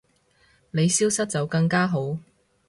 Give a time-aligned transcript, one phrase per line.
[0.71, 2.17] 你消失就更加好